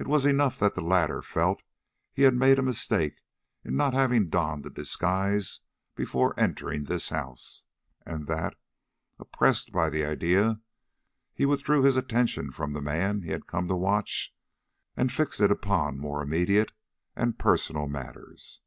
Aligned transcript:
It 0.00 0.08
was 0.08 0.26
enough 0.26 0.58
that 0.58 0.74
the 0.74 0.80
latter 0.80 1.22
felt 1.22 1.62
he 2.12 2.22
had 2.22 2.34
made 2.34 2.58
a 2.58 2.64
mistake 2.64 3.20
in 3.62 3.76
not 3.76 3.94
having 3.94 4.26
donned 4.26 4.66
a 4.66 4.70
disguise 4.70 5.60
before 5.94 6.34
entering 6.36 6.82
this 6.82 7.10
house, 7.10 7.62
and 8.04 8.26
that, 8.26 8.56
oppressed 9.20 9.70
by 9.70 9.88
the 9.88 10.04
idea, 10.04 10.60
he 11.32 11.46
withdrew 11.46 11.84
his 11.84 11.96
attention 11.96 12.50
from 12.50 12.72
the 12.72 12.82
man 12.82 13.22
he 13.22 13.30
had 13.30 13.46
come 13.46 13.68
to 13.68 13.76
watch, 13.76 14.34
and 14.96 15.12
fixed 15.12 15.40
it 15.40 15.52
upon 15.52 15.96
more 15.96 16.20
immediate 16.24 16.72
and 17.14 17.38
personal 17.38 17.86
matters. 17.86 18.62